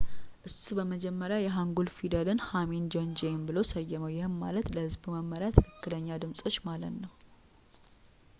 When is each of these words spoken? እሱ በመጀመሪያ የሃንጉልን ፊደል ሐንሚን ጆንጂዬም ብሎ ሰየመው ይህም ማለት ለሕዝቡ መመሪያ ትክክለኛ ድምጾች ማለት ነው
እሱ 0.47 0.61
በመጀመሪያ 0.77 1.37
የሃንጉልን 1.43 1.93
ፊደል 1.97 2.39
ሐንሚን 2.47 2.87
ጆንጂዬም 2.95 3.45
ብሎ 3.49 3.63
ሰየመው 3.73 4.11
ይህም 4.15 4.33
ማለት 4.45 4.73
ለሕዝቡ 4.77 5.03
መመሪያ 5.17 5.49
ትክክለኛ 5.59 6.07
ድምጾች 6.25 6.57
ማለት 6.69 6.95
ነው 7.05 7.13